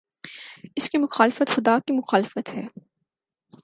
اس 0.75 0.89
کی 0.89 0.97
مخالفت 0.97 1.49
خدا 1.49 1.77
کی 1.79 1.93
مخالفت 1.93 2.49
ہے۔ 2.49 2.67